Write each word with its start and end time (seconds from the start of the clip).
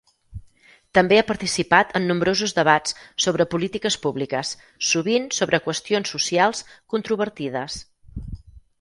També 0.97 1.19
ha 1.21 1.25
participat 1.31 1.93
en 1.99 2.07
nombrosos 2.13 2.55
debats 2.61 2.97
sobre 3.27 3.47
polítiques 3.53 3.99
públiques, 4.07 4.55
sovint 4.95 5.31
sobre 5.43 5.63
qüestions 5.69 6.17
socials 6.19 6.67
controvertides. 6.97 7.81